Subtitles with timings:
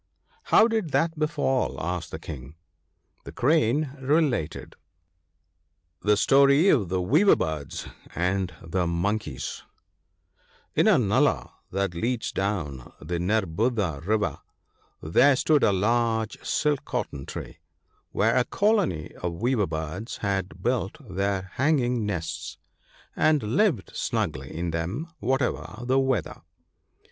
[0.27, 2.55] * How did that befall?' asked the King.
[3.23, 4.75] The Crane related:—
[6.03, 7.35] @tf)e £totg of tlje Meatier
[8.15, 9.61] 25itti£ anti
[10.75, 14.39] N a nullah that leads down to the Nerbudda river
[15.03, 17.59] there stood a large silk cotton tree,
[18.11, 22.57] where a colony of weaver birds had built their hanging nests
[23.15, 26.41] (n), and lived snugly in them, whatever the weather.